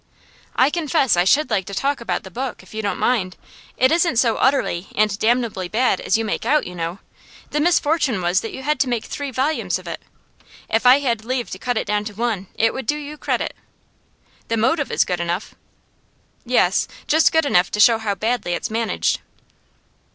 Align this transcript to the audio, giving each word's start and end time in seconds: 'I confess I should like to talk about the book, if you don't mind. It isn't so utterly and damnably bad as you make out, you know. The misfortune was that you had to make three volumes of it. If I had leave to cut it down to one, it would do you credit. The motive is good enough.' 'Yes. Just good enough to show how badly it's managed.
'I 0.55 0.71
confess 0.71 1.15
I 1.15 1.25
should 1.25 1.51
like 1.51 1.65
to 1.65 1.75
talk 1.75 2.01
about 2.01 2.23
the 2.23 2.31
book, 2.31 2.63
if 2.63 2.73
you 2.73 2.81
don't 2.81 2.97
mind. 2.97 3.37
It 3.77 3.91
isn't 3.91 4.15
so 4.17 4.37
utterly 4.37 4.87
and 4.95 5.15
damnably 5.19 5.67
bad 5.67 6.01
as 6.01 6.17
you 6.17 6.25
make 6.25 6.43
out, 6.43 6.65
you 6.65 6.73
know. 6.73 6.97
The 7.51 7.59
misfortune 7.59 8.19
was 8.19 8.41
that 8.41 8.51
you 8.51 8.63
had 8.63 8.79
to 8.79 8.89
make 8.89 9.05
three 9.05 9.29
volumes 9.29 9.77
of 9.77 9.87
it. 9.87 10.01
If 10.67 10.87
I 10.87 11.01
had 11.01 11.23
leave 11.23 11.51
to 11.51 11.59
cut 11.59 11.77
it 11.77 11.85
down 11.85 12.03
to 12.05 12.13
one, 12.15 12.47
it 12.55 12.73
would 12.73 12.87
do 12.87 12.97
you 12.97 13.15
credit. 13.15 13.55
The 14.47 14.57
motive 14.57 14.91
is 14.91 15.05
good 15.05 15.19
enough.' 15.19 15.53
'Yes. 16.47 16.87
Just 17.05 17.31
good 17.31 17.45
enough 17.45 17.69
to 17.69 17.79
show 17.79 17.99
how 17.99 18.15
badly 18.15 18.53
it's 18.53 18.71
managed. 18.71 19.19